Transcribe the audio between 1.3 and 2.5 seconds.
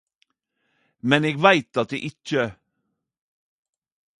veit at det ikkje